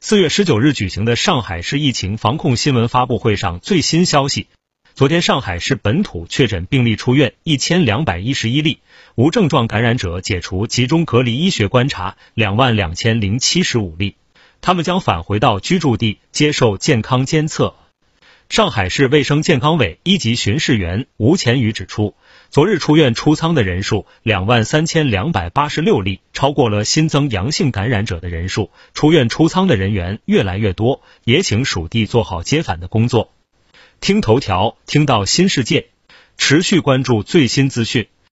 [0.00, 4.46] 四月十九日举行的上海市疫情防控新闻发布会上，最新消息：
[4.94, 8.78] 昨天上海市本土确诊病例出院一千两百一十一例，
[9.14, 14.16] 无症状感染者解除集中隔离医学观察两万两千零七十五例，
[14.60, 17.74] 他们将返回到居住地接受健康监测。
[18.48, 22.14] 上海市卫生健康委一级巡视员吴乾宇指出，
[22.48, 28.70] 昨日出院出舱的人数两万三千两百八十六例，超过了新增阳性感染者的人数。
[28.94, 33.32] 出院出舱的人员越来越多，也请属地做好接返的工作。
[34.00, 35.88] 听头条，听到新世界，
[36.38, 38.06] 持续关注最新资讯。